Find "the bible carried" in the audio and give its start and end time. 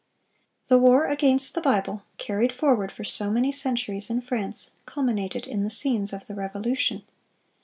1.53-2.51